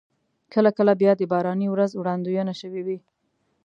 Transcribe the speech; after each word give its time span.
کله 0.53 0.69
کله 0.77 0.93
بیا 1.01 1.11
د 1.17 1.21
باراني 1.31 1.67
ورځ 1.71 1.91
وړاندوينه 1.95 2.53
شوې 2.61 2.81
وي. 2.87 2.97